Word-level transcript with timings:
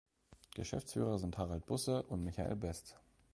Geschäftsführer 0.55 1.19
sind 1.19 1.37
Harald 1.37 1.67
Busse 1.67 2.01
und 2.01 2.23
Michael 2.23 2.55
Best. 2.55 2.97